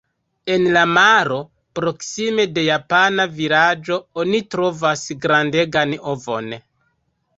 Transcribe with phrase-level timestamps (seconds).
[0.53, 1.35] En la maro,
[1.79, 6.51] proksime de japana vilaĝo oni trovas grandegan ovon.